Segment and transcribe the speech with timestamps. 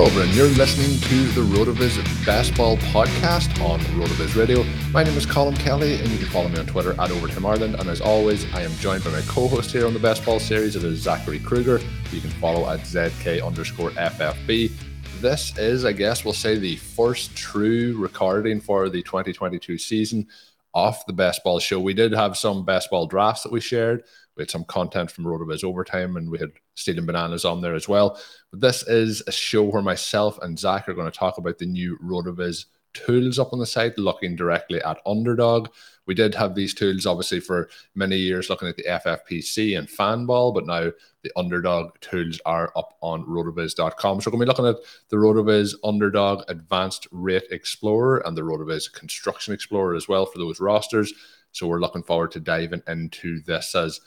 [0.00, 0.34] Hello, everyone.
[0.34, 4.64] You're listening to the RotoViz Best Ball podcast on RotoViz Radio.
[4.92, 7.74] My name is Colm Kelly, and you can follow me on Twitter at Overtime Ireland.
[7.74, 10.74] And as always, I am joined by my co-host here on the Best Ball series.
[10.74, 14.72] It is Zachary Krueger, you can follow at ZK underscore FFB.
[15.20, 20.26] This is, I guess, we'll say the first true recording for the 2022 season
[20.74, 21.80] off the Best Ball show.
[21.80, 24.04] We did have some Best Ball drafts that we shared.
[24.36, 27.88] We had some content from RotoViz Overtime, and we had Stealing Bananas on there as
[27.88, 28.20] well.
[28.50, 31.66] But this is a show where myself and Zach are going to talk about the
[31.66, 35.68] new RotoViz tools up on the site, looking directly at Underdog.
[36.06, 40.52] We did have these tools obviously for many years, looking at the FFPC and Fanball,
[40.52, 40.90] but now
[41.22, 44.20] the Underdog tools are up on rotoviz.com.
[44.20, 48.42] So we're going to be looking at the Rotoviz Underdog Advanced Rate Explorer and the
[48.42, 51.12] Rotoviz Construction Explorer as well for those rosters.
[51.52, 54.00] So we're looking forward to diving into this as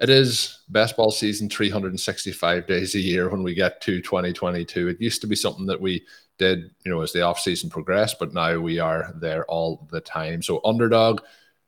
[0.00, 5.00] it is best ball season 365 days a year when we get to 2022 it
[5.00, 6.04] used to be something that we
[6.38, 10.00] did you know as the off season progressed but now we are there all the
[10.00, 10.40] time.
[10.42, 11.20] So underdog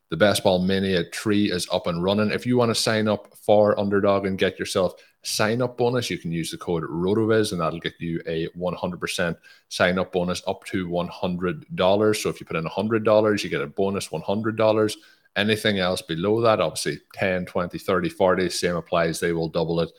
[0.09, 2.31] the baseball ball mania tree is up and running.
[2.31, 6.09] If you want to sign up for underdog and get yourself a sign up bonus
[6.09, 9.37] you can use the code rotoviz and that'll get you a 100%
[9.69, 13.67] sign up bonus up to $100 so if you put in $100 you get a
[13.67, 14.97] bonus $100
[15.37, 19.21] Anything else below that, obviously 10, 20, 30, 40, same applies.
[19.21, 19.91] They will double it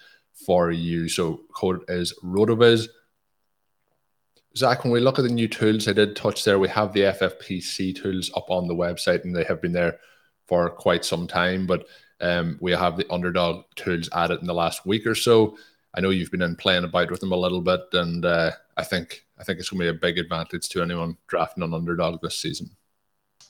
[0.45, 1.07] for you.
[1.07, 2.87] So code is RotoViz.
[4.57, 6.59] Zach, when we look at the new tools, I did touch there.
[6.59, 9.97] We have the FFPC tools up on the website, and they have been there
[10.45, 11.65] for quite some time.
[11.65, 11.85] But
[12.19, 15.57] um, we have the underdog tools added in the last week or so.
[15.93, 18.83] I know you've been in playing about with them a little bit, and uh, I
[18.83, 22.21] think I think it's going to be a big advantage to anyone drafting an underdog
[22.21, 22.71] this season.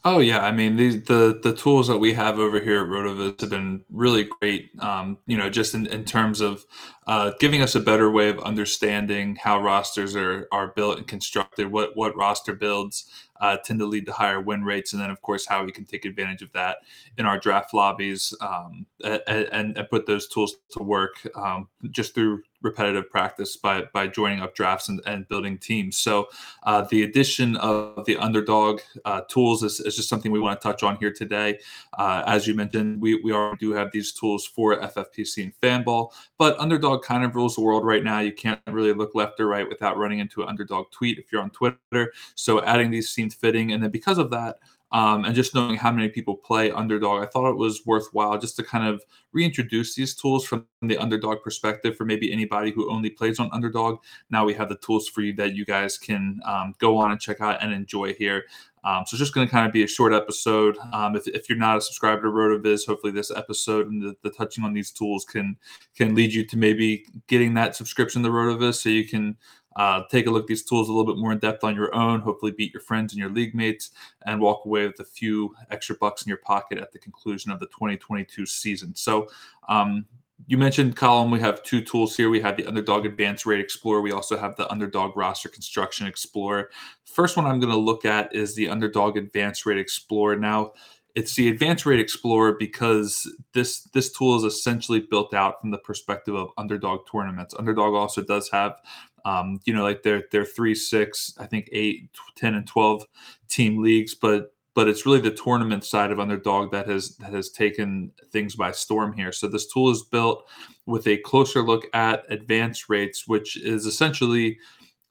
[0.03, 3.39] Oh yeah, I mean the the the tools that we have over here at Rotoviz
[3.39, 4.71] have been really great.
[4.79, 6.65] Um, you know, just in, in terms of
[7.05, 11.71] uh, giving us a better way of understanding how rosters are are built and constructed,
[11.71, 13.11] what what roster builds
[13.41, 15.85] uh, tend to lead to higher win rates, and then of course how we can
[15.85, 16.77] take advantage of that
[17.19, 22.41] in our draft lobbies um, and, and, put those tools to work um, just through
[22.61, 25.97] repetitive practice by by joining up drafts and, and building teams.
[25.97, 26.27] So
[26.63, 30.63] uh, the addition of the underdog uh, tools is, is, just something we want to
[30.63, 31.59] touch on here today.
[31.97, 36.11] Uh, as you mentioned, we we already do have these tools for FFPC and Fanball,
[36.37, 38.19] but underdog kind of rules the world right now.
[38.19, 41.41] You can't really look left or right without running into an underdog tweet if you're
[41.41, 42.13] on Twitter.
[42.35, 44.59] So adding these seemed fitting, and then because of that.
[44.91, 48.57] Um, and just knowing how many people play underdog, I thought it was worthwhile just
[48.57, 53.09] to kind of reintroduce these tools from the underdog perspective for maybe anybody who only
[53.09, 53.99] plays on underdog.
[54.29, 57.21] Now we have the tools for you that you guys can um, go on and
[57.21, 58.43] check out and enjoy here.
[58.83, 60.77] Um, so it's just going to kind of be a short episode.
[60.91, 64.31] Um, if, if you're not a subscriber to RotoViz, hopefully this episode and the, the,
[64.31, 65.55] touching on these tools can
[65.95, 69.37] can lead you to maybe getting that subscription to RotoViz so you can
[69.75, 71.93] uh, take a look at these tools a little bit more in depth on your
[71.95, 72.19] own.
[72.19, 73.91] Hopefully, beat your friends and your league mates,
[74.25, 77.59] and walk away with a few extra bucks in your pocket at the conclusion of
[77.59, 78.95] the 2022 season.
[78.95, 79.27] So,
[79.69, 80.05] um,
[80.47, 81.31] you mentioned Colm.
[81.31, 82.29] We have two tools here.
[82.29, 84.01] We have the Underdog Advanced Rate Explorer.
[84.01, 86.71] We also have the Underdog Roster Construction Explorer.
[87.05, 90.37] First one I'm going to look at is the Underdog Advanced Rate Explorer.
[90.37, 90.73] Now,
[91.15, 95.77] it's the Advanced Rate Explorer because this this tool is essentially built out from the
[95.79, 97.53] perspective of underdog tournaments.
[97.57, 98.77] Underdog also does have
[99.25, 103.05] um, you know, like they're they're three, six, I think eight, 10, and 12
[103.49, 107.49] team leagues, but but it's really the tournament side of underdog that has that has
[107.49, 109.31] taken things by storm here.
[109.31, 110.47] So this tool is built
[110.85, 114.57] with a closer look at advance rates, which is essentially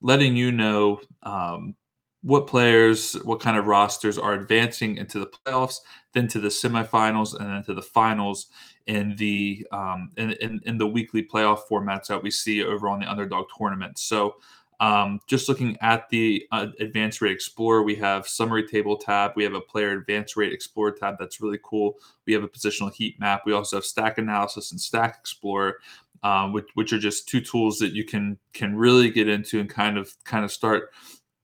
[0.01, 1.75] letting you know um,
[2.23, 5.77] what players, what kind of rosters are advancing into the playoffs,
[6.15, 8.47] then to the semifinals, and then to the finals
[8.91, 12.99] in the um, in, in, in the weekly playoff formats that we see over on
[12.99, 13.97] the underdog tournament.
[13.99, 14.35] So
[14.81, 19.33] um, just looking at the uh, advanced rate explorer, we have summary table tab.
[19.37, 21.17] We have a player advanced rate explorer tab.
[21.21, 21.99] That's really cool.
[22.27, 23.43] We have a positional heat map.
[23.47, 25.77] We also have stack analysis and stack explorer,
[26.25, 29.71] um, which, which are just two tools that you can can really get into and
[29.71, 30.91] kind of kind of start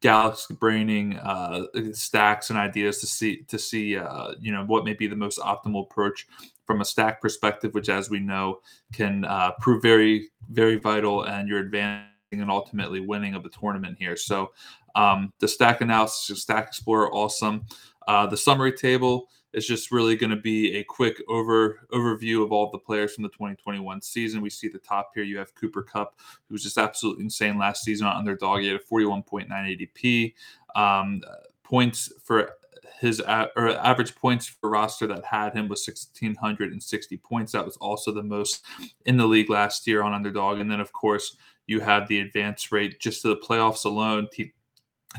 [0.01, 1.63] galaxy braining uh,
[1.93, 5.39] stacks and ideas to see to see uh, you know what may be the most
[5.39, 6.27] optimal approach
[6.67, 8.61] from a stack perspective, which as we know
[8.93, 13.97] can uh, prove very very vital and your advancing and ultimately winning of the tournament
[13.99, 14.17] here.
[14.17, 14.53] So
[14.95, 17.67] um, the stack analysis, stack explorer, awesome.
[18.07, 22.53] Uh, the summary table is just really going to be a quick over overview of
[22.53, 24.43] all the players from the 2021 season.
[24.43, 25.25] We see the top here.
[25.25, 28.61] You have Cooper Kupp, who was just absolutely insane last season on underdog.
[28.61, 30.35] He had a 41.9 ADP.
[30.75, 31.23] Um,
[31.63, 32.53] points for
[33.01, 37.53] his a- or average points for roster that had him was 1660 points.
[37.53, 38.65] That was also the most
[39.05, 40.59] in the league last year on underdog.
[40.59, 44.29] And then of course you have the advance rate just to the playoffs alone.
[44.33, 44.55] Te-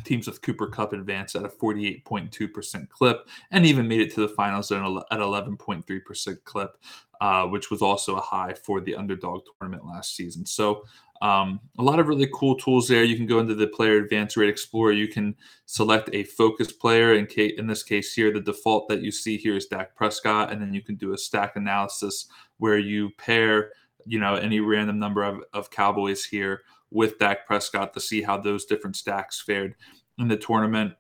[0.03, 4.27] teams with Cooper Kupp advanced at a 48.2% clip and even made it to the
[4.27, 6.77] finals at 11.3% clip,
[7.21, 10.45] uh, which was also a high for the underdog tournament last season.
[10.45, 10.83] So,
[11.21, 13.03] um, a lot of really cool tools there.
[13.03, 14.91] You can go into the player advanced rate explorer.
[14.91, 15.35] You can
[15.65, 17.13] select a focus player.
[17.13, 20.51] In, case, in this case here, the default that you see here is Dak Prescott,
[20.51, 22.27] and then you can do a stack analysis
[22.57, 23.71] where you pair
[24.05, 26.61] you know any random number of, of Cowboys here
[26.91, 29.75] with Dak Prescott to see how those different stacks fared
[30.17, 30.93] in the tournament.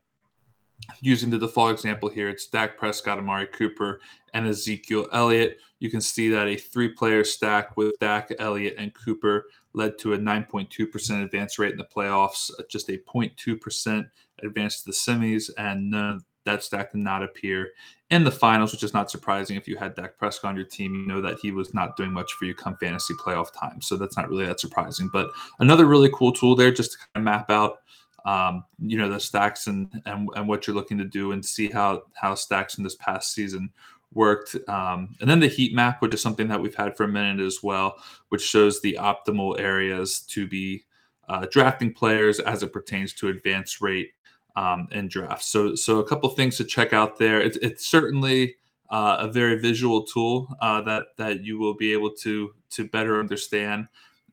[1.01, 3.99] Using the default example here, it's Dak Prescott, Amari Cooper,
[4.33, 5.57] and Ezekiel Elliott.
[5.79, 10.17] You can see that a three-player stack with Dak, Elliott, and Cooper led to a
[10.17, 14.09] 9.2% advance rate in the playoffs, just a 0.2%
[14.43, 17.71] advance to the semis, and that stack did not appear
[18.09, 19.57] in the finals, which is not surprising.
[19.57, 22.11] If you had Dak Prescott on your team, you know that he was not doing
[22.11, 23.81] much for you come fantasy playoff time.
[23.81, 25.09] So that's not really that surprising.
[25.11, 25.29] But
[25.59, 27.79] another really cool tool there just to kind of map out,
[28.25, 31.69] um, you know, the stacks and, and and what you're looking to do and see
[31.69, 33.69] how how stacks in this past season
[34.13, 34.55] worked.
[34.67, 37.45] Um, and then the heat map, which is something that we've had for a minute
[37.45, 37.95] as well,
[38.29, 40.85] which shows the optimal areas to be
[41.29, 44.11] uh, drafting players as it pertains to advance rate
[44.55, 45.47] um, and drafts.
[45.47, 47.41] So, so a couple things to check out there.
[47.41, 48.55] It's, it's certainly
[48.89, 53.19] uh, a very visual tool uh, that that you will be able to to better
[53.19, 53.87] understand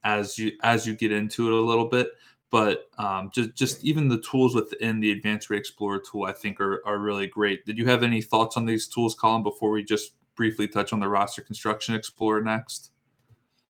[0.04, 2.08] as you as you get into it a little bit.
[2.54, 6.60] But um, just just even the tools within the Advanced Rate Explorer tool, I think,
[6.60, 7.66] are are really great.
[7.66, 9.42] Did you have any thoughts on these tools, Colm?
[9.42, 12.92] Before we just briefly touch on the Roster Construction Explorer next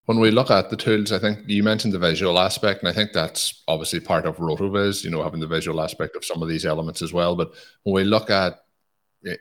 [0.04, 2.92] when we look at the tools, I think you mentioned the visual aspect, and I
[2.92, 6.48] think that's obviously part of RotoViz, you know, having the visual aspect of some of
[6.50, 7.34] these elements as well.
[7.34, 7.54] But
[7.84, 8.64] when we look at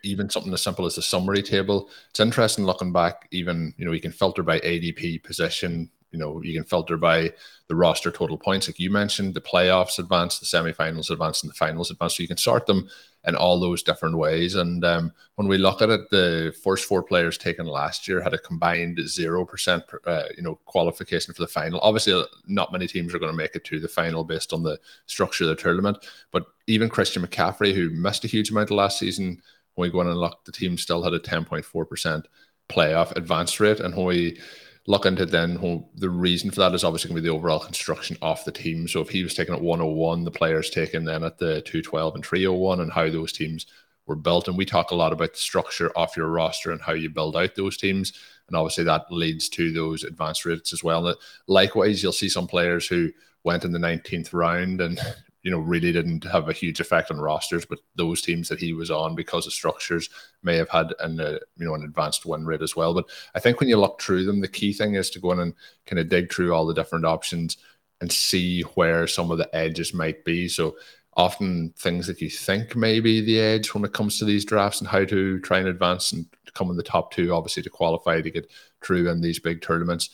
[0.03, 3.91] even something as simple as the summary table, it's interesting looking back, even, you know,
[3.91, 7.33] you can filter by ADP position, you know, you can filter by
[7.67, 11.55] the roster total points, like you mentioned, the playoffs advance, the semifinals advance, and the
[11.55, 12.15] finals advance.
[12.15, 12.87] So you can sort them
[13.25, 14.55] in all those different ways.
[14.55, 18.33] And um, when we look at it, the first four players taken last year had
[18.33, 21.79] a combined zero percent, uh, you know, qualification for the final.
[21.79, 24.61] Obviously, uh, not many teams are going to make it to the final based on
[24.61, 24.77] the
[25.07, 25.97] structure of the tournament.
[26.31, 29.41] But even Christian McCaffrey, who missed a huge amount of last season,
[29.75, 32.27] when we go in and look, the team still had a ten point four percent
[32.69, 34.39] playoff advance rate, and when we
[34.85, 38.17] look into then the reason for that is obviously going to be the overall construction
[38.21, 38.87] of the team.
[38.87, 42.25] So if he was taken at 101, the players taken then at the 212 and
[42.25, 43.65] 301 and how those teams
[44.05, 44.49] were built.
[44.49, 47.37] And we talk a lot about the structure of your roster and how you build
[47.37, 48.11] out those teams.
[48.47, 51.07] And obviously that leads to those advanced rates as well.
[51.07, 53.11] And likewise, you'll see some players who
[53.45, 54.99] went in the 19th round and
[55.43, 58.73] you know, really didn't have a huge effect on rosters, but those teams that he
[58.73, 60.09] was on because of structures
[60.41, 62.93] may have had an uh, you know an advanced win rate as well.
[62.93, 65.39] But I think when you look through them, the key thing is to go in
[65.39, 65.53] and
[65.85, 67.57] kind of dig through all the different options
[67.99, 70.47] and see where some of the edges might be.
[70.47, 70.75] So
[71.15, 74.79] often things that you think may be the edge when it comes to these drafts
[74.79, 78.21] and how to try and advance and come in the top two, obviously to qualify
[78.21, 78.49] to get
[78.81, 80.09] through in these big tournaments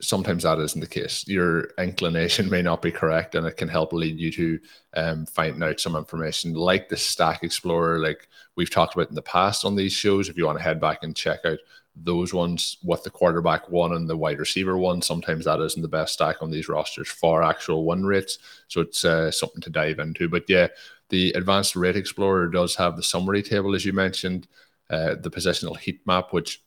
[0.00, 1.26] sometimes that isn't the case.
[1.26, 4.60] Your inclination may not be correct, and it can help lead you to
[4.94, 9.22] um, finding out some information like the Stack Explorer, like we've talked about in the
[9.22, 10.28] past on these shows.
[10.28, 11.58] If you want to head back and check out
[11.94, 15.88] those ones with the quarterback one and the wide receiver one, sometimes that isn't the
[15.88, 18.38] best stack on these rosters for actual win rates.
[18.68, 20.28] So it's uh, something to dive into.
[20.28, 20.68] But yeah,
[21.08, 24.46] The Advanced Rate Explorer does have the summary table, as you mentioned,
[24.90, 26.62] uh, the positional heat map, which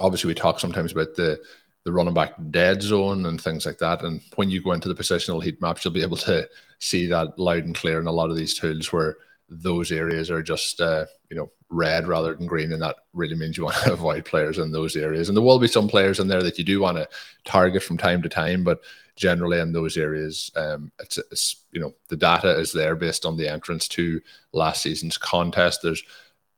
[0.00, 1.40] obviously we talk sometimes about the
[1.84, 4.02] the running back dead zone and things like that.
[4.02, 7.38] And when you go into the positional heat maps, you'll be able to see that
[7.38, 9.16] loud and clear in a lot of these tools where
[9.48, 13.56] those areas are just uh, you know red rather than green, and that really means
[13.56, 15.28] you want to avoid players in those areas.
[15.28, 17.08] And there will be some players in there that you do want to
[17.44, 18.80] target from time to time, but
[19.16, 23.36] generally in those areas, um, it's, it's you know the data is there based on
[23.36, 24.20] the entrance to
[24.52, 25.80] last season's contest.
[25.82, 26.02] There's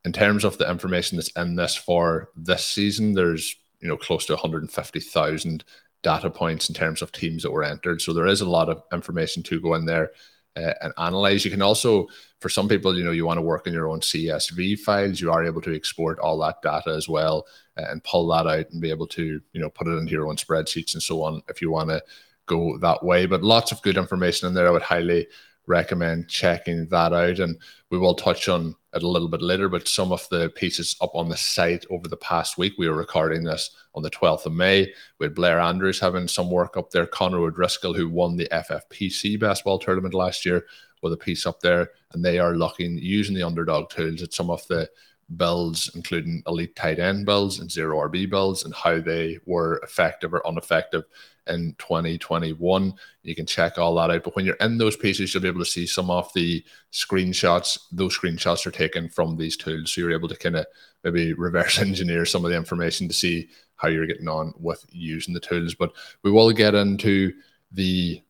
[0.05, 4.27] in terms of the information that's in this for this season, there's you know close
[4.27, 5.65] to 150,000
[6.03, 8.01] data points in terms of teams that were entered.
[8.01, 10.11] So there is a lot of information to go in there
[10.57, 11.45] uh, and analyze.
[11.45, 12.09] You can also,
[12.41, 15.21] for some people, you know, you want to work in your own CSV files.
[15.21, 17.47] You are able to export all that data as well
[17.77, 20.27] uh, and pull that out and be able to, you know, put it into your
[20.27, 22.03] own spreadsheets and so on if you want to
[22.47, 23.27] go that way.
[23.27, 24.69] But lots of good information in there.
[24.69, 25.29] I would highly
[25.67, 27.39] recommend checking that out.
[27.39, 27.59] And
[27.91, 31.15] we will touch on it a little bit later, but some of the pieces up
[31.15, 34.53] on the site over the past week, we were recording this on the 12th of
[34.53, 37.07] May with Blair Andrews having some work up there.
[37.07, 40.67] Connor O'Driscoll, who won the FFPC best ball tournament last year,
[41.03, 41.91] with a piece up there.
[42.13, 44.89] And they are looking using the underdog tools at some of the
[45.37, 50.35] builds, including elite tight end builds and zero RB builds, and how they were effective
[50.35, 51.05] or ineffective
[51.47, 52.95] in 2021.
[53.23, 54.25] You can check all that out.
[54.25, 57.79] But when you're in those pieces, you'll be able to see some of the screenshots.
[57.93, 59.93] Those screenshots are taken from these tools.
[59.93, 60.67] So you're able to kind of
[61.05, 65.35] maybe reverse engineer some of the information to see how you're getting on with using
[65.35, 65.75] the tools.
[65.75, 67.33] But we will get into
[67.73, 68.23] the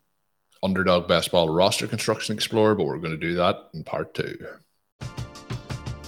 [0.63, 4.39] underdog best ball roster construction explorer, but we're going to do that in part two.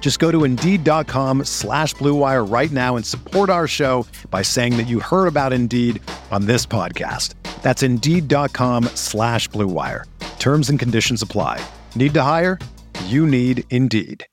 [0.00, 4.86] Just go to Indeed.com slash BlueWire right now and support our show by saying that
[4.86, 7.34] you heard about Indeed on this podcast.
[7.62, 10.04] That's Indeed.com slash BlueWire.
[10.38, 11.64] Terms and conditions apply.
[11.96, 12.58] Need to hire?
[13.06, 14.26] You need Indeed.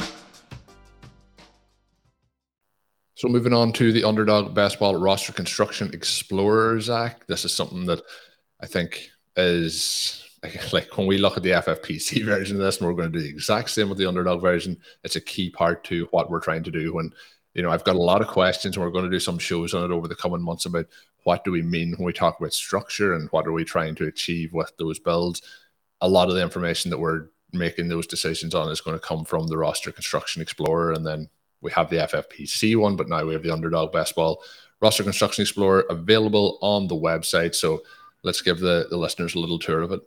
[3.16, 7.28] So moving on to the underdog best ball roster construction explorer, Zach.
[7.28, 8.02] This is something that
[8.60, 10.28] I think is
[10.74, 13.24] like when we look at the FFPC version of this, and we're going to do
[13.24, 16.64] the exact same with the underdog version, it's a key part to what we're trying
[16.64, 16.94] to do.
[16.94, 17.12] When
[17.54, 19.74] you know, I've got a lot of questions, and we're going to do some shows
[19.74, 20.86] on it over the coming months about
[21.24, 24.08] what do we mean when we talk about structure and what are we trying to
[24.08, 25.42] achieve with those builds.
[26.00, 29.26] A lot of the information that we're making those decisions on is going to come
[29.26, 31.30] from the roster construction explorer, and then
[31.62, 34.42] we have the FFPC one, but now we have the underdog best ball
[34.82, 37.54] roster construction explorer available on the website.
[37.54, 37.84] So
[38.24, 40.02] let's give the, the listeners a little tour of it.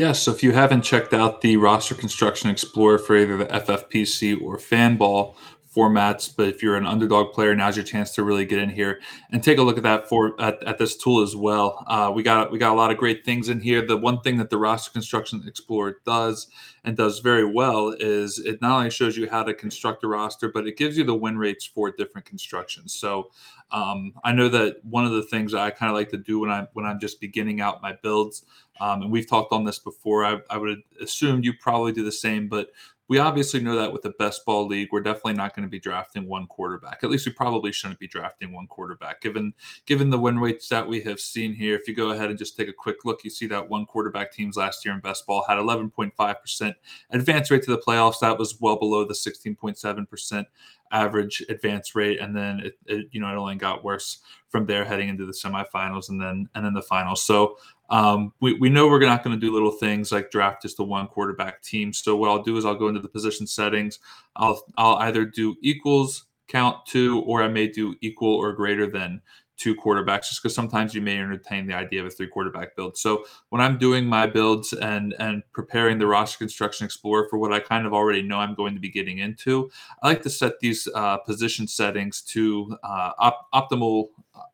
[0.00, 4.40] Yeah, so if you haven't checked out the roster construction explorer for either the FFPC
[4.40, 5.34] or Fanball
[5.76, 8.98] formats, but if you're an underdog player, now's your chance to really get in here
[9.30, 11.84] and take a look at that for at, at this tool as well.
[11.86, 13.86] Uh, we got we got a lot of great things in here.
[13.86, 16.46] The one thing that the roster construction explorer does
[16.84, 20.50] and does very well is it not only shows you how to construct a roster,
[20.50, 22.94] but it gives you the win rates for different constructions.
[22.94, 23.30] So
[23.70, 26.50] um, I know that one of the things I kind of like to do when
[26.50, 28.44] I'm when I'm just beginning out my builds
[28.80, 30.24] um, and we've talked on this before.
[30.24, 32.70] I, I would assume you probably do the same, but
[33.08, 35.80] we obviously know that with the best ball league, we're definitely not going to be
[35.80, 37.00] drafting one quarterback.
[37.02, 39.52] At least we probably shouldn't be drafting one quarterback, given
[39.84, 41.74] given the win rates that we have seen here.
[41.74, 44.32] If you go ahead and just take a quick look, you see that one quarterback
[44.32, 46.69] teams last year in best ball had 11.5 percent
[47.10, 48.20] advance rate to the playoffs.
[48.20, 50.48] That was well below the 16.7 percent
[50.92, 54.84] average advance rate, and then it, it, you know it only got worse from there
[54.84, 57.22] heading into the semifinals and then and then the finals.
[57.22, 57.56] So
[57.90, 60.82] um, we, we know we're not going to do little things like draft just a
[60.82, 61.92] one quarterback team.
[61.92, 63.98] So what I'll do is I'll go into the position settings.
[64.36, 69.22] I'll I'll either do equals count to, or I may do equal or greater than
[69.60, 72.96] two quarterbacks just because sometimes you may entertain the idea of a three quarterback build.
[72.96, 77.52] So when I'm doing my builds and and preparing the roster construction explorer for what
[77.52, 79.70] I kind of already know I'm going to be getting into,
[80.02, 84.08] I like to set these uh, position settings to uh, op- optimal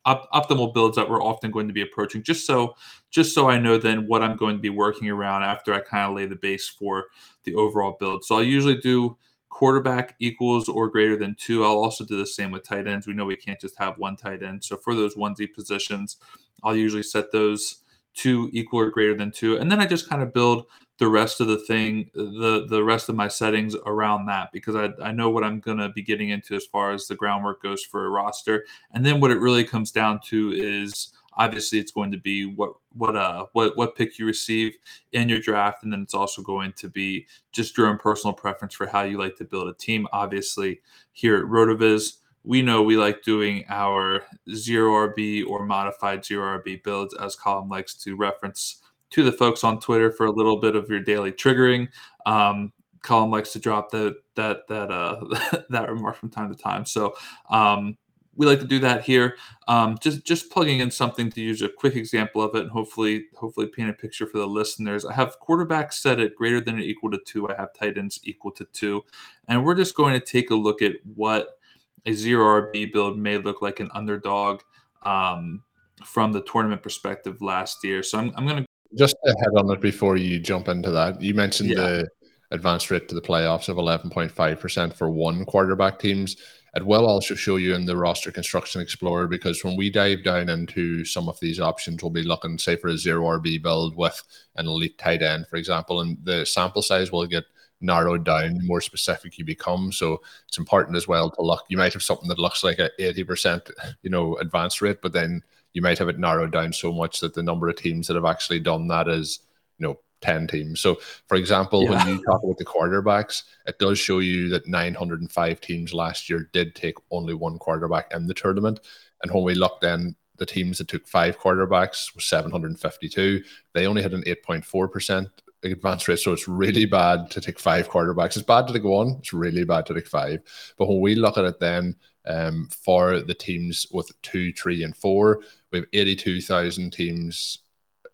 [0.05, 2.75] op- optimal builds that we're often going to be approaching just so
[3.09, 6.09] just so I know then what I'm going to be working around after I kind
[6.09, 7.05] of lay the base for
[7.45, 8.25] the overall build.
[8.25, 9.17] So I'll usually do
[9.57, 11.63] quarterback equals or greater than two.
[11.63, 13.07] I'll also do the same with tight ends.
[13.07, 14.63] We know we can't just have one tight end.
[14.63, 16.17] So for those onesie positions,
[16.63, 17.77] I'll usually set those
[18.13, 19.57] two equal or greater than two.
[19.57, 20.67] And then I just kind of build
[20.99, 24.91] the rest of the thing, the the rest of my settings around that because I,
[25.01, 28.05] I know what I'm gonna be getting into as far as the groundwork goes for
[28.05, 28.63] a roster.
[28.93, 32.73] And then what it really comes down to is obviously it's going to be what
[32.93, 34.75] what uh what what pick you receive
[35.13, 38.73] in your draft and then it's also going to be just your own personal preference
[38.73, 40.07] for how you like to build a team.
[40.11, 40.81] Obviously
[41.13, 46.81] here at rotoviz we know we like doing our zero rb or modified zero rb
[46.83, 50.75] builds as colm likes to reference to the folks on twitter for a little bit
[50.75, 51.87] of your daily triggering.
[52.25, 55.23] Um, colm likes to drop that that that uh
[55.69, 56.85] that remark from time to time.
[56.85, 57.15] So
[57.49, 57.97] um
[58.37, 59.35] we like to do that here.
[59.67, 63.25] Um, just just plugging in something to use a quick example of it, and hopefully
[63.35, 65.03] hopefully paint a picture for the listeners.
[65.03, 67.49] I have quarterbacks set at greater than or equal to two.
[67.49, 69.03] I have tight ends equal to two,
[69.47, 71.57] and we're just going to take a look at what
[72.05, 74.61] a zero RB build may look like an underdog
[75.03, 75.63] um,
[76.05, 78.03] from the tournament perspective last year.
[78.03, 78.67] So I'm, I'm going to
[78.97, 81.21] just ahead on it before you jump into that.
[81.21, 81.75] You mentioned yeah.
[81.75, 82.09] the
[82.51, 86.37] advanced rate to the playoffs of 11.5% for one quarterback teams
[86.75, 90.49] it will also show you in the roster construction explorer because when we dive down
[90.49, 94.21] into some of these options, we'll be looking, say, for a zero RB build with
[94.55, 97.45] an elite tight end, for example, and the sample size will get
[97.81, 99.91] narrowed down more specific you become.
[99.91, 101.65] So it's important as well to look.
[101.69, 103.71] You might have something that looks like a 80%,
[104.01, 105.43] you know, advance rate, but then
[105.73, 108.25] you might have it narrowed down so much that the number of teams that have
[108.25, 109.39] actually done that is,
[109.77, 110.79] you know, 10 teams.
[110.79, 110.97] So,
[111.27, 111.91] for example, yeah.
[112.05, 116.49] when you talk about the quarterbacks, it does show you that 905 teams last year
[116.53, 118.79] did take only one quarterback in the tournament.
[119.23, 123.43] And when we looked then, the teams that took five quarterbacks was 752.
[123.73, 125.27] They only had an 8.4%
[125.63, 126.19] advance rate.
[126.19, 128.37] So it's really bad to take five quarterbacks.
[128.37, 129.17] It's bad to take one.
[129.19, 130.41] It's really bad to take five.
[130.77, 131.95] But when we look at it then,
[132.25, 135.41] um, for the teams with two, three, and four,
[135.71, 137.59] we have 82,000 teams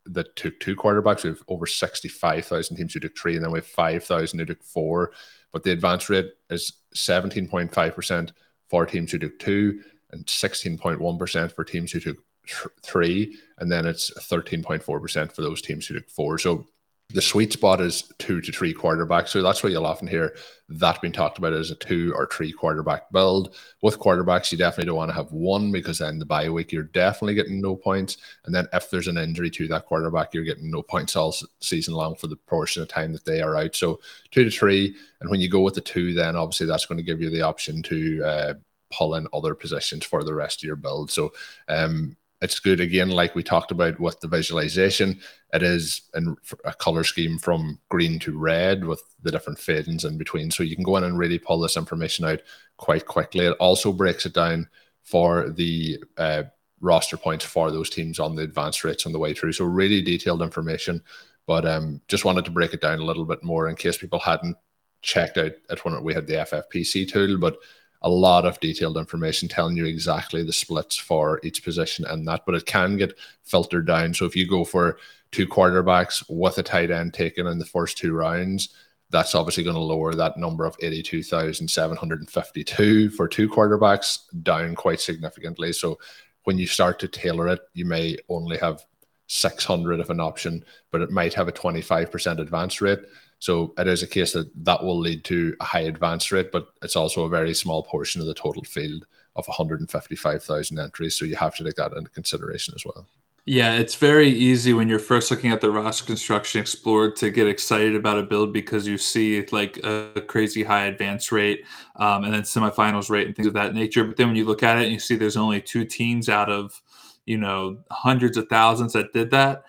[0.05, 1.23] that took two quarterbacks.
[1.23, 4.63] We have over 65,000 teams who took three, and then we have 5,000 who took
[4.63, 5.11] four.
[5.51, 8.31] But the advance rate is 17.5%
[8.69, 13.37] for teams who took two and 16.1% for teams who took th- three.
[13.59, 16.37] And then it's 13.4% for those teams who took four.
[16.37, 16.67] So
[17.13, 19.29] the sweet spot is two to three quarterbacks.
[19.29, 20.35] So that's why you'll often hear
[20.69, 23.55] that being talked about as a two or three quarterback build.
[23.83, 26.83] With quarterbacks, you definitely don't want to have one because then the bye week you're
[26.83, 28.17] definitely getting no points.
[28.45, 31.93] And then if there's an injury to that quarterback, you're getting no points all season
[31.93, 33.75] long for the portion of time that they are out.
[33.75, 33.99] So
[34.31, 34.95] two to three.
[35.21, 37.43] And when you go with the two, then obviously that's going to give you the
[37.43, 38.53] option to uh,
[38.91, 41.11] pull in other positions for the rest of your build.
[41.11, 41.31] So
[41.67, 45.21] um, it's good again, like we talked about with the visualization.
[45.53, 50.17] It is in a color scheme from green to red with the different fadings in
[50.17, 50.51] between.
[50.51, 52.41] So you can go in and really pull this information out
[52.75, 53.45] quite quickly.
[53.45, 54.67] It also breaks it down
[55.03, 56.43] for the uh,
[56.81, 59.53] roster points for those teams on the advanced rates on the way through.
[59.53, 61.01] So really detailed information.
[61.47, 64.19] But um, just wanted to break it down a little bit more in case people
[64.19, 64.57] hadn't
[65.01, 67.37] checked out at when we had the FFPC tool.
[67.37, 67.55] But
[68.03, 72.45] a lot of detailed information telling you exactly the splits for each position and that,
[72.45, 74.13] but it can get filtered down.
[74.13, 74.97] So if you go for
[75.31, 78.75] two quarterbacks with a tight end taken in the first two rounds,
[79.09, 85.71] that's obviously going to lower that number of 82,752 for two quarterbacks down quite significantly.
[85.71, 85.99] So
[86.43, 88.83] when you start to tailor it, you may only have
[89.27, 92.99] 600 of an option, but it might have a 25% advance rate.
[93.39, 96.67] So it is a case that that will lead to a high advance rate, but
[96.81, 99.05] it's also a very small portion of the total field
[99.35, 101.15] of 155,000 entries.
[101.15, 103.07] So you have to take that into consideration as well.
[103.45, 107.45] Yeah, it's very easy when you're first looking at the roster construction explorer to get
[107.45, 111.65] excited about a build because you see like a crazy high advance rate
[111.97, 114.05] um, and then semifinals rate and things of that nature.
[114.05, 116.49] But then when you look at it and you see there's only two teams out
[116.49, 116.81] of
[117.25, 119.63] you know hundreds of thousands that did that,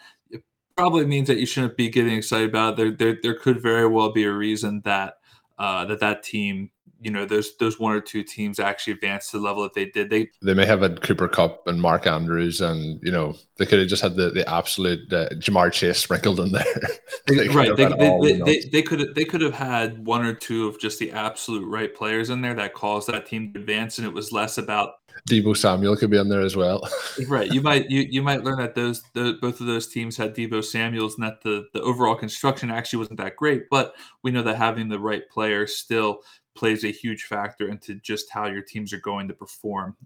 [0.76, 2.76] probably means that you shouldn't be getting excited about it.
[2.76, 5.18] There, there, there could very well be a reason that
[5.58, 9.38] uh, that that team, you know, those those one or two teams actually advanced to
[9.38, 10.10] the level that they did.
[10.10, 13.78] They they may have had Cooper Kupp and Mark Andrews, and you know, they could
[13.78, 16.64] have just had the the absolute uh, Ja'Marr Chase sprinkled in there.
[17.28, 17.76] they right?
[17.76, 20.98] They they, they, they, they could they could have had one or two of just
[20.98, 24.32] the absolute right players in there that caused that team to advance, and it was
[24.32, 24.94] less about
[25.28, 26.88] Deebo Samuel could be in there as well.
[27.28, 27.52] right.
[27.52, 30.62] You might you you might learn that those the, both of those teams had Deebo
[30.62, 34.56] Samuels and that the the overall construction actually wasn't that great, but we know that
[34.56, 36.20] having the right player still
[36.54, 39.96] plays a huge factor into just how your teams are going to perform.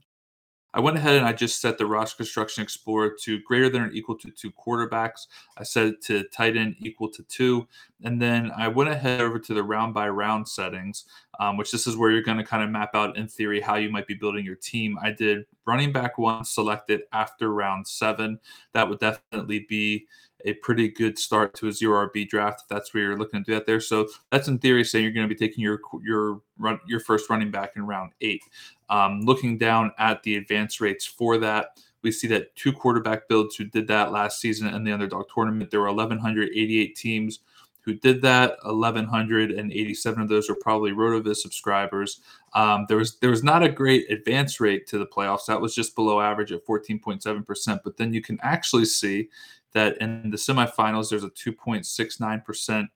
[0.75, 3.91] I went ahead and I just set the roster construction explorer to greater than or
[3.91, 5.27] equal to two quarterbacks.
[5.57, 7.67] I set it to tight end equal to two.
[8.05, 11.07] And then I went ahead over to the round by round settings,
[11.41, 13.77] um, which this is where you're going to kind of map out in theory how
[13.77, 14.99] you might be building your team.
[15.03, 18.39] I did running back one selected after round seven.
[18.75, 20.07] That would definitely be
[20.45, 23.51] a pretty good start to a zero RB draft if that's where you're looking to
[23.51, 23.81] do that there.
[23.81, 27.29] So that's in theory saying you're going to be taking your your run your first
[27.29, 28.43] running back in round eight.
[28.91, 33.57] Um, looking down at the advance rates for that, we see that two quarterback builds
[33.57, 35.71] who did that last season in the underdog tournament.
[35.71, 37.41] There were 1,188 teams
[37.81, 38.57] who did that.
[38.65, 42.21] 1,187 of those were probably Rotoviz subscribers.
[42.55, 45.47] Um, there was there was not a great advance rate to the playoffs.
[45.47, 47.81] That was just below average at 14.7 percent.
[47.83, 49.29] But then you can actually see
[49.73, 52.89] that in the semifinals, there's a 2.69%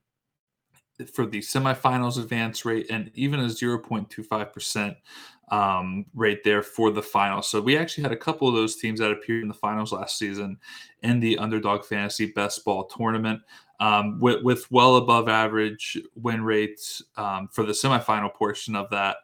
[1.13, 4.97] for the semifinals advance rate and even a 0.25%
[5.51, 7.43] um, rate there for the final.
[7.43, 10.19] So we actually had a couple of those teams that appeared in the finals last
[10.19, 10.59] season
[11.03, 13.43] in the Underdog Fantasy Best Ball Tournament
[13.81, 19.17] um, with, with, well above average win rates um, for the semifinal portion of that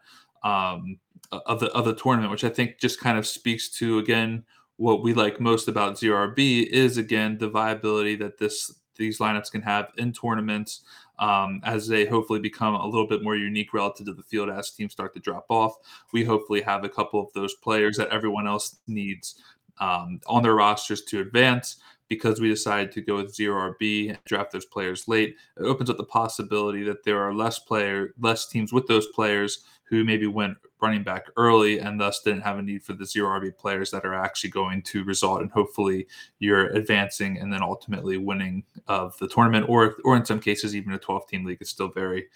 [0.42, 0.98] um,
[1.30, 4.44] of the of the tournament, which I think just kind of speaks to again
[4.76, 9.62] what we like most about ZRB is again the viability that this these lineups can
[9.62, 10.82] have in tournaments
[11.18, 14.70] um, as they hopefully become a little bit more unique relative to the field as
[14.70, 15.76] teams start to drop off.
[16.12, 19.36] We hopefully have a couple of those players that everyone else needs
[19.80, 21.76] um, on their rosters to advance
[22.08, 25.36] because we decided to go with zero RB and draft those players late.
[25.58, 29.64] It opens up the possibility that there are less player, less teams with those players
[29.84, 33.40] who maybe went running back early and thus didn't have a need for the zero
[33.40, 36.06] RB players that are actually going to result in hopefully
[36.38, 40.92] you're advancing and then ultimately winning of the tournament or or in some cases even
[40.92, 42.26] a 12 team league is still very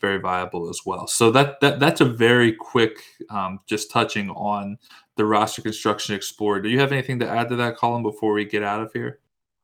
[0.00, 1.06] very viable as well.
[1.06, 4.78] So that that that's a very quick um, just touching on
[5.16, 6.60] the roster construction explorer.
[6.60, 9.20] Do you have anything to add to that Colm before we get out of here?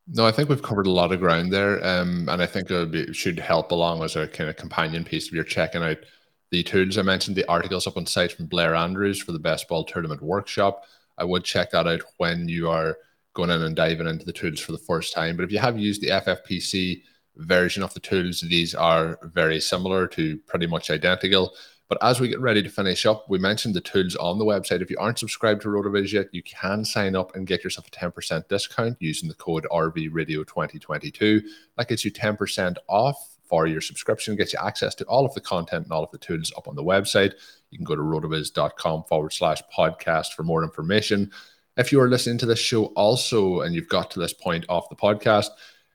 [0.09, 2.91] No, I think we've covered a lot of ground there, um, and I think it,
[2.93, 5.97] be, should help along as a kind of companion piece if you're checking out
[6.57, 9.69] the tools I mentioned, the articles up on site from Blair Andrews for the Best
[9.69, 10.85] Ball Tournament Workshop.
[11.19, 12.97] I would check that out when you are
[13.35, 15.37] going in and diving into the tools for the first time.
[15.37, 17.03] But if you have used the FFPC
[17.37, 21.53] version of the tools, these are very similar to pretty much identical.
[21.91, 24.81] But as we get ready to finish up, we mentioned the tools on the website.
[24.81, 27.91] If you aren't subscribed to RotoViz yet, you can sign up and get yourself a
[27.91, 31.43] 10% discount using the code RVRadio2022.
[31.77, 35.41] That gets you 10% off for your subscription, gets you access to all of the
[35.41, 37.33] content and all of the tools up on the website.
[37.71, 41.31] You can go to rotoviz.com forward slash podcast for more information.
[41.77, 44.89] If you are listening to this show also and you've got to this point off
[44.89, 45.51] the podcast,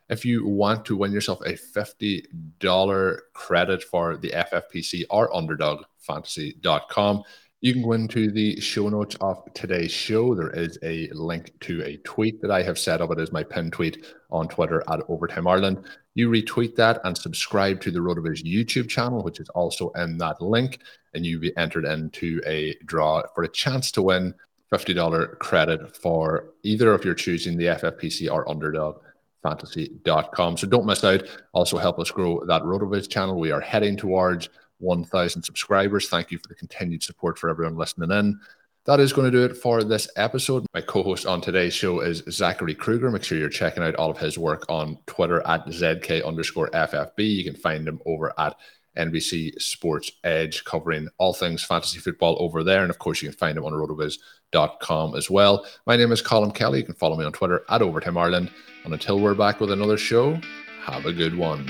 [0.09, 7.23] if you want to win yourself a $50 credit for the FFPC or underdogfantasy.com,
[7.61, 10.33] you can go into the show notes of today's show.
[10.33, 13.11] There is a link to a tweet that I have set up.
[13.11, 15.85] It is my pinned tweet on Twitter at Overtime Ireland.
[16.15, 20.41] You retweet that and subscribe to the Rotoviz YouTube channel, which is also in that
[20.41, 20.79] link,
[21.13, 24.33] and you'll be entered into a draw for a chance to win
[24.73, 29.01] $50 credit for either of your choosing the FFPC or Underdog
[29.43, 30.57] fantasy.com.
[30.57, 31.23] So don't miss out.
[31.53, 33.39] Also help us grow that Rotoviz channel.
[33.39, 34.49] We are heading towards
[34.81, 36.09] 1,000 subscribers.
[36.09, 38.39] Thank you for the continued support for everyone listening in.
[38.85, 40.65] That is going to do it for this episode.
[40.73, 43.11] My co host on today's show is Zachary Krueger.
[43.11, 47.19] Make sure you're checking out all of his work on Twitter at ZK underscore FFB.
[47.19, 48.55] You can find him over at
[48.97, 52.81] NBC Sports Edge, covering all things fantasy football over there.
[52.81, 55.65] And of course, you can find him on rotoviz.com as well.
[55.85, 56.79] My name is Colm Kelly.
[56.79, 58.51] You can follow me on Twitter at Overtime Ireland.
[58.83, 60.41] And until we're back with another show,
[60.85, 61.69] have a good one.